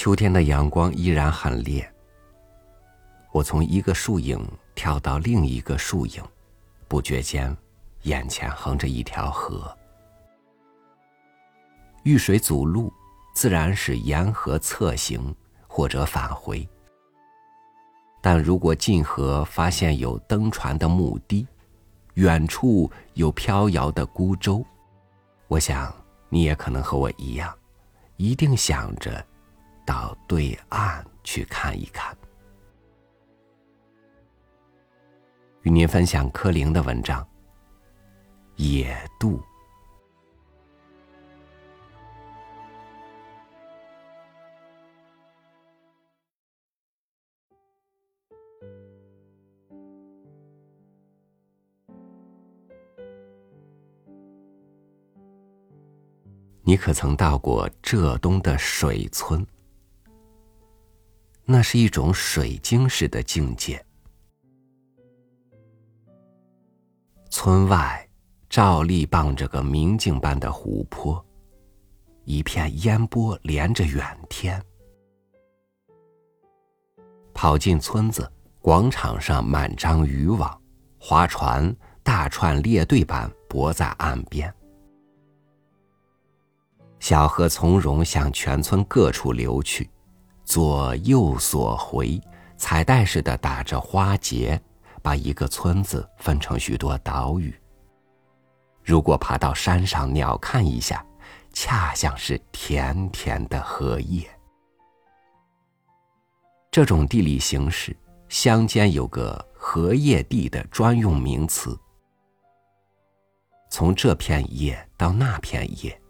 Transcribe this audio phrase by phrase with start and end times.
[0.00, 1.86] 秋天的阳光依然很烈。
[3.32, 4.42] 我从一个树影
[4.74, 6.24] 跳到另一个树影，
[6.88, 7.54] 不觉间，
[8.04, 9.76] 眼前横着一条河。
[12.04, 12.90] 遇水阻路，
[13.34, 15.36] 自然是沿河侧行
[15.68, 16.66] 或者返回。
[18.22, 21.46] 但如果近河发现有登船的木堤，
[22.14, 24.64] 远处有飘摇的孤舟，
[25.46, 25.94] 我想
[26.30, 27.54] 你也可能和我一样，
[28.16, 29.22] 一定想着。
[29.90, 32.16] 到对岸去看一看。
[35.62, 37.20] 与您分享柯林的文章
[38.54, 39.36] 《野渡》。
[56.62, 59.44] 你可曾到过浙东的水村？
[61.52, 63.84] 那是一种水晶似的境界。
[67.28, 68.08] 村外
[68.48, 71.24] 照例傍着个明镜般的湖泊，
[72.22, 74.62] 一片烟波连着远天。
[77.34, 80.56] 跑进村子，广场上满张渔网，
[81.00, 84.54] 划船大串列队般泊在岸边。
[87.00, 89.90] 小河从容向全村各处流去。
[90.44, 92.20] 左右所回，
[92.56, 94.60] 彩带似的打着花结，
[95.02, 97.54] 把一个村子分成许多岛屿。
[98.82, 101.04] 如果爬到山上鸟瞰一下，
[101.52, 104.28] 恰像是甜甜的荷叶。
[106.70, 107.96] 这种地理形式，
[108.28, 111.78] 乡间有个荷叶地的专用名词。
[113.70, 116.00] 从这片叶到那片叶，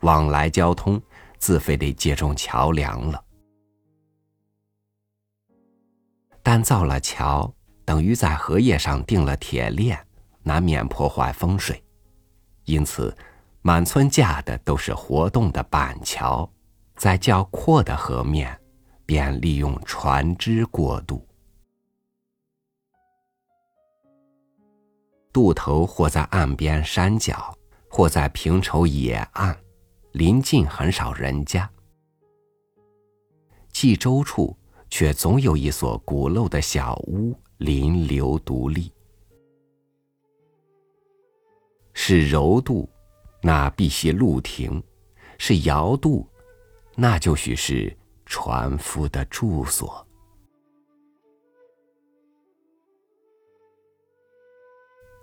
[0.00, 1.00] 往来交通
[1.38, 3.22] 自非得借重桥梁了。
[6.42, 7.52] 但造了桥，
[7.84, 10.04] 等于在荷叶上钉了铁链，
[10.42, 11.82] 难免破坏风水，
[12.64, 13.16] 因此，
[13.60, 16.50] 满村架的都是活动的板桥，
[16.96, 18.60] 在较阔的河面，
[19.06, 21.24] 便利用船只过渡。
[25.32, 27.56] 渡头或在岸边山脚，
[27.88, 29.56] 或在平畴野岸，
[30.10, 31.70] 临近很少人家。
[33.72, 34.56] 冀州处。
[34.92, 38.92] 却总有一所古陋的小屋临流独立。
[41.94, 42.86] 是柔渡，
[43.40, 44.82] 那必系露亭；
[45.38, 46.28] 是摇渡，
[46.94, 50.06] 那就许是船夫的住所。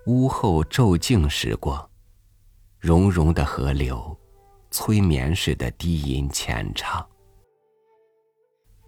[0.07, 1.87] 屋后骤静时光，
[2.79, 4.17] 融融的河流，
[4.71, 7.07] 催眠似的低吟浅唱。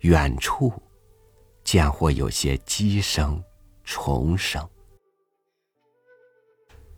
[0.01, 0.73] 远处，
[1.63, 3.41] 见或有些鸡声、
[3.84, 4.67] 虫声。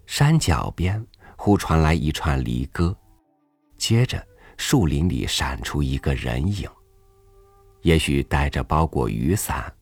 [0.05, 1.05] 山脚边
[1.35, 2.95] 忽传来一串离歌，
[3.77, 4.25] 接着
[4.55, 6.69] 树林里闪出一个人影，
[7.81, 9.73] 也许带着包裹雨伞，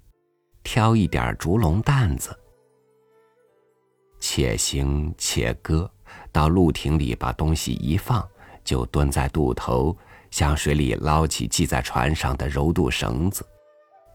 [0.63, 2.35] 挑一点竹笼担子，
[4.19, 5.87] 且行且歌，
[6.31, 8.27] 到路亭里把东西一放，
[8.63, 9.95] 就蹲在渡头。
[10.31, 13.45] 向水里捞起系在船上的柔渡绳子，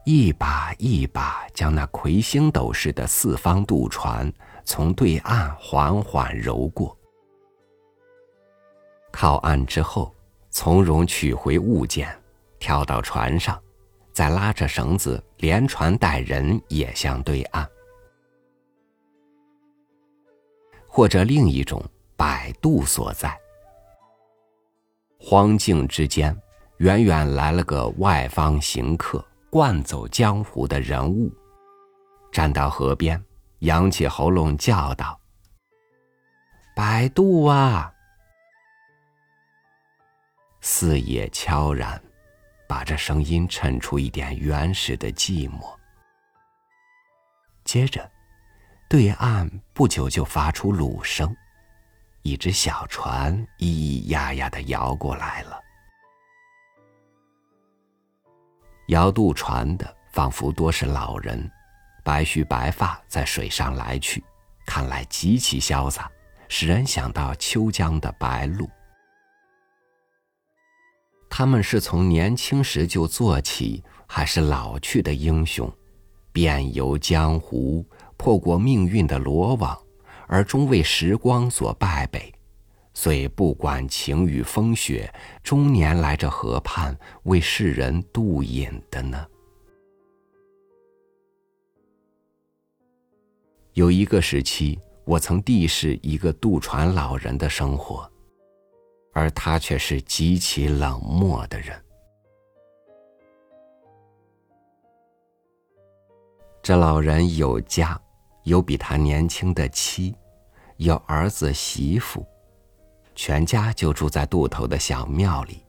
[0.04, 4.32] 一把一把将那魁星斗式的四方渡船
[4.65, 6.97] 从对岸缓缓揉过。
[9.12, 10.15] 靠岸之后，
[10.50, 12.15] 从容取回物件，
[12.59, 13.59] 跳到船上，
[14.12, 17.66] 再拉着绳子连船带人也向对岸。
[20.87, 21.83] 或者另一种
[22.16, 23.38] 摆渡所在。
[25.29, 26.41] 荒境之间，
[26.77, 31.35] 远远来了个外方行客，惯走江湖的人物，
[32.31, 33.21] 站到河边，
[33.59, 35.21] 扬起喉咙叫道
[36.77, 37.93] ：“摆渡啊！”
[40.63, 42.01] 四野悄然，
[42.69, 45.75] 把这声音衬出一点原始的寂寞。
[47.65, 48.09] 接着，
[48.89, 51.37] 对岸不久就发出橹声。
[52.27, 55.61] 一只小船咿咿呀呀的摇过来了，
[58.89, 61.49] 摇渡船的仿佛多是老人，
[62.03, 64.25] 白须白发在水上来去，
[64.67, 66.11] 看来极其潇洒，
[66.49, 68.69] 使人想到秋江的白鹭。
[71.31, 75.72] 他们是从年轻时就做起，还是老去的英雄，
[76.33, 77.87] 遍游江湖，
[78.17, 79.81] 破过命运的罗网？
[80.27, 82.33] 而终为时光所败北，
[82.95, 85.13] 遂不管晴雨风雪，
[85.43, 89.27] 终年来这河畔为世人渡饮的呢？
[93.75, 98.11] 有一个时期，我曾地视一个渡船老人的生活，
[99.13, 101.79] 而他却是极其冷漠的人。
[106.63, 108.01] 这老人有家，
[108.47, 110.15] 有比他年轻的妻，
[110.77, 112.25] 有儿子媳妇，
[113.13, 115.66] 全家就住在渡头的小庙里。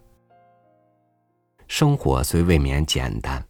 [1.67, 3.43] 生活虽未免简单，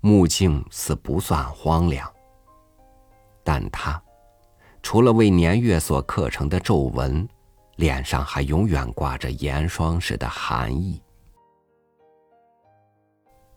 [0.00, 2.06] 目境似不算荒凉，
[3.42, 4.00] 但他
[4.82, 7.26] 除了为年月所刻成的皱纹，
[7.76, 11.02] 脸上还永远挂着严霜似的寒意。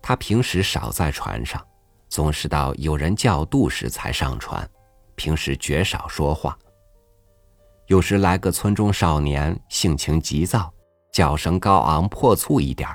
[0.01, 1.61] 他平时少在船上。
[2.09, 4.65] 总是到有人叫渡时才上船，
[5.17, 6.57] 平时绝少说话。
[7.87, 10.73] 有时来个村中少年，性情急躁，
[11.11, 12.89] 叫声高昂破促一点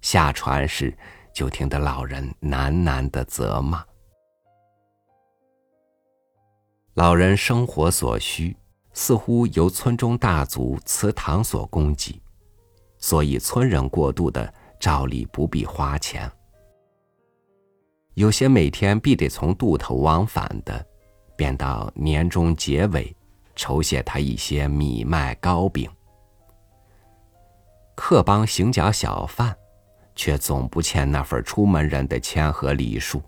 [0.00, 0.96] 下船时
[1.32, 3.84] 就听得老人喃喃的责骂。
[6.94, 8.56] 老人生活所需，
[8.92, 12.20] 似乎由村中大族祠堂所供给，
[12.98, 16.30] 所以村人过渡的照例不必花钱。
[18.14, 20.86] 有些每天必得从渡头往返的，
[21.36, 23.14] 便到年终结尾，
[23.54, 25.90] 酬谢他一些米麦糕饼。
[27.94, 29.56] 客帮行脚小贩，
[30.14, 33.22] 却总不欠那份出门人的谦和礼数。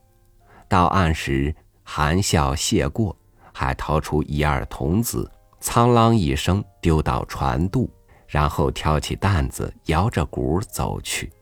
[0.69, 3.17] 到岸时含笑谢过，
[3.53, 5.31] 还掏出一二铜子，
[5.61, 7.91] 苍啷一声丢到船渡，
[8.27, 11.33] 然后挑起担子，摇着鼓走去。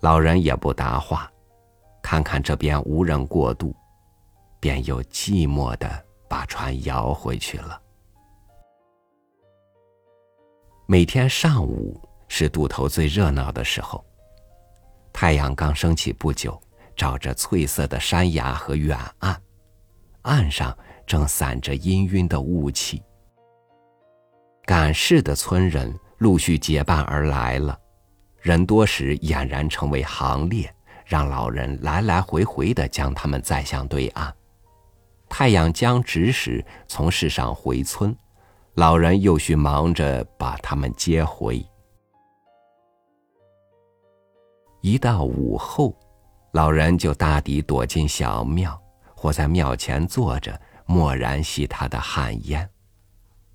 [0.00, 1.30] 老人也不答话。
[2.00, 3.74] 看看这边无人过渡，
[4.60, 7.80] 便又寂寞的把船摇回去了。
[10.86, 14.04] 每天上午是渡头最热闹的时候，
[15.12, 16.60] 太阳刚升起不久，
[16.96, 19.42] 照着翠色的山崖和远岸，
[20.22, 20.76] 岸上
[21.06, 23.02] 正散着氤氲的雾气。
[24.64, 27.78] 赶事的村人陆续结伴而来了，
[28.40, 30.74] 人多时俨然成为行列。
[31.06, 34.30] 让老人来来回回的将他们载向对岸。
[35.28, 38.16] 太阳将直时，从市上回村，
[38.74, 41.64] 老人又需忙着把他们接回。
[44.80, 45.94] 一到午后，
[46.52, 48.80] 老人就大抵躲进小庙，
[49.14, 52.68] 或在庙前坐着，默然吸他的旱烟，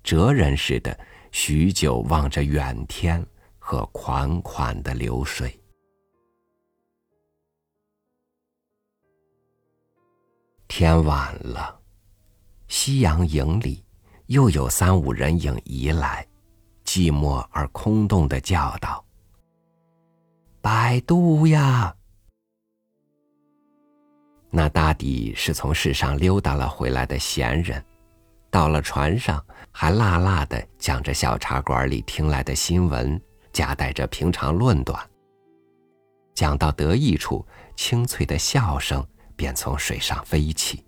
[0.04, 0.98] 哲人似的，
[1.32, 3.26] 许久望着远天
[3.58, 5.60] 和款款的流水。
[10.84, 11.80] 天晚了，
[12.68, 13.86] 夕阳影里，
[14.26, 16.28] 又有三五人影移来，
[16.84, 19.02] 寂寞而空洞的叫道
[20.60, 21.96] ：“摆渡呀！”
[24.52, 27.82] 那大抵是从世上溜达了回来的闲人，
[28.52, 29.42] 到了船上，
[29.72, 33.18] 还辣辣的讲着小茶馆里听来的新闻，
[33.54, 35.02] 夹带着平常论断。
[36.36, 39.02] 讲到得意处，清脆的笑声。
[39.36, 40.84] 便从水上飞起，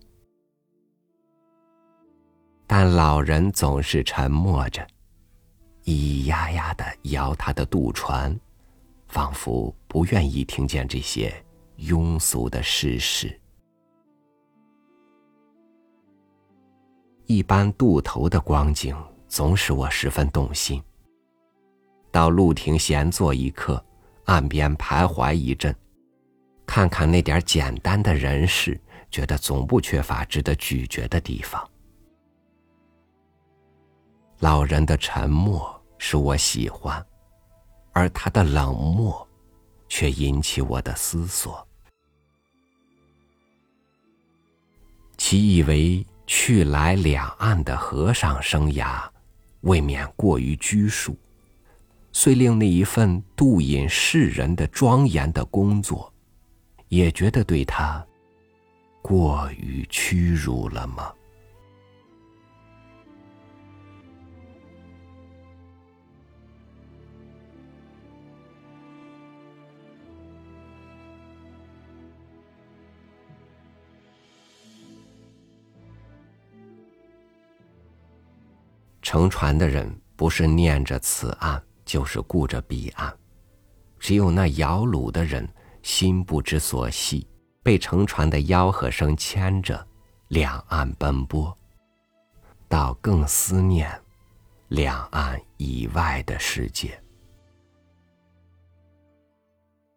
[2.68, 4.82] 但老人总是沉默着，
[5.84, 8.38] 咿咿呀呀的摇他的渡船，
[9.08, 11.34] 仿佛不愿意听见这些
[11.78, 13.40] 庸俗的事实。
[17.26, 18.96] 一般渡头的光景
[19.28, 20.82] 总使我十分动心。
[22.12, 23.84] 到陆亭闲坐一刻，
[24.26, 25.76] 岸边徘徊一阵。
[26.66, 28.80] 看看那点简单的人事，
[29.10, 31.70] 觉得总不缺乏值得咀嚼的地方。
[34.40, 37.04] 老人的沉默使我喜欢，
[37.94, 39.26] 而他的冷漠，
[39.88, 41.66] 却引起我的思索。
[45.18, 49.08] 其以为去来两岸的和尚生涯，
[49.62, 51.18] 未免过于拘束，
[52.12, 56.12] 遂令那一份度隐世人的庄严的工作。
[56.90, 58.06] 也觉得对他
[59.02, 61.14] 过于屈辱了吗？
[79.02, 83.16] 乘船的人不是念着此岸，就是顾着彼岸，
[84.00, 85.48] 只有那摇橹的人。
[85.86, 87.28] 心不知所系，
[87.62, 89.88] 被乘船的吆喝声牵着，
[90.30, 91.56] 两岸奔波。
[92.68, 93.88] 倒更思念
[94.70, 97.00] 两岸以外的世界。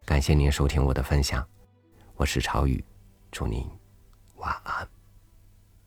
[0.04, 1.44] 感谢您收听我的分享，
[2.16, 2.84] 我是朝雨，
[3.32, 3.66] 祝您
[4.36, 4.86] 晚安，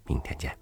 [0.05, 0.60] 明天见。